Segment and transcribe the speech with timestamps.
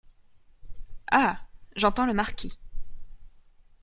[1.11, 1.39] Ah!
[1.75, 2.57] j’entends le marquis.